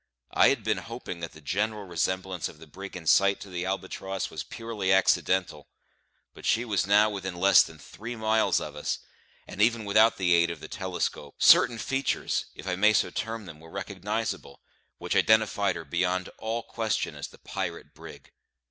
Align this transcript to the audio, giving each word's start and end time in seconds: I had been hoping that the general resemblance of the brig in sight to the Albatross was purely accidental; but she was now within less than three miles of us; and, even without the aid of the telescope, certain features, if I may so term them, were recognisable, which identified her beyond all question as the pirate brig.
I 0.33 0.47
had 0.49 0.63
been 0.63 0.79
hoping 0.79 1.19
that 1.19 1.33
the 1.33 1.41
general 1.41 1.83
resemblance 1.83 2.49
of 2.49 2.57
the 2.57 2.65
brig 2.65 2.97
in 2.97 3.05
sight 3.05 3.39
to 3.41 3.51
the 3.51 3.67
Albatross 3.67 4.31
was 4.31 4.41
purely 4.43 4.91
accidental; 4.91 5.69
but 6.33 6.43
she 6.43 6.65
was 6.65 6.87
now 6.87 7.11
within 7.11 7.35
less 7.35 7.61
than 7.61 7.77
three 7.77 8.15
miles 8.15 8.59
of 8.59 8.75
us; 8.75 8.97
and, 9.47 9.61
even 9.61 9.85
without 9.85 10.17
the 10.17 10.33
aid 10.33 10.49
of 10.49 10.59
the 10.59 10.67
telescope, 10.67 11.35
certain 11.37 11.77
features, 11.77 12.45
if 12.55 12.65
I 12.67 12.75
may 12.75 12.93
so 12.93 13.11
term 13.11 13.45
them, 13.45 13.59
were 13.59 13.69
recognisable, 13.69 14.63
which 14.97 15.15
identified 15.15 15.75
her 15.75 15.85
beyond 15.85 16.29
all 16.39 16.63
question 16.63 17.13
as 17.13 17.27
the 17.27 17.37
pirate 17.37 17.93
brig. 17.93 18.31